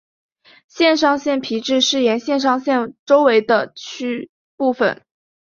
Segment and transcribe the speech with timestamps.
[0.67, 3.71] 肾上腺皮质是沿肾上腺周围的
[4.57, 5.03] 部分。